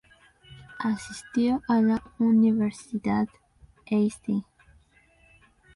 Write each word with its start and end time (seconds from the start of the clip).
Asistió 0.79 1.61
a 1.67 1.79
la 1.79 2.01
Universidad 2.17 3.27
St. 3.85 4.43